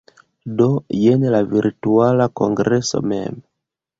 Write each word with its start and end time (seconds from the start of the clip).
Do 0.61 0.67
jen 0.99 1.25
la 1.35 1.41
Virtuala 1.51 2.27
Kongreso 2.41 3.05
mem. 3.13 3.37